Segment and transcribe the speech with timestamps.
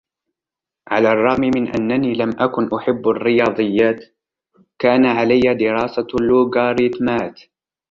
[0.87, 4.03] على الرغم من أنني لم أكن أحب الرياضيات،
[4.79, 7.39] كان عليِ دراسة اللوغاريتمات.